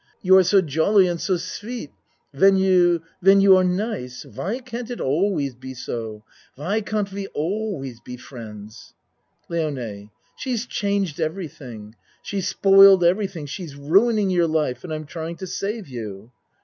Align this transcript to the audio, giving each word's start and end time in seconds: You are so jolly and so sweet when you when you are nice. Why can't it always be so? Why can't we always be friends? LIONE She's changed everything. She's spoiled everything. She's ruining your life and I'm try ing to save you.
You 0.23 0.35
are 0.35 0.43
so 0.43 0.61
jolly 0.61 1.07
and 1.07 1.21
so 1.21 1.37
sweet 1.37 1.91
when 2.33 2.55
you 2.57 3.03
when 3.19 3.39
you 3.39 3.55
are 3.55 3.63
nice. 3.63 4.25
Why 4.25 4.57
can't 4.57 4.89
it 4.89 4.99
always 4.99 5.53
be 5.53 5.75
so? 5.75 6.23
Why 6.55 6.81
can't 6.81 7.11
we 7.13 7.27
always 7.35 7.99
be 8.01 8.17
friends? 8.17 8.95
LIONE 9.47 10.09
She's 10.35 10.65
changed 10.65 11.19
everything. 11.19 11.93
She's 12.23 12.47
spoiled 12.47 13.03
everything. 13.03 13.45
She's 13.45 13.75
ruining 13.75 14.31
your 14.31 14.47
life 14.47 14.83
and 14.83 14.91
I'm 14.91 15.05
try 15.05 15.29
ing 15.29 15.35
to 15.35 15.45
save 15.45 15.87
you. 15.87 16.31